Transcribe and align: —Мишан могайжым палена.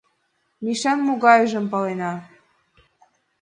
—Мишан 0.63 0.99
могайжым 1.07 1.65
палена. 1.71 2.13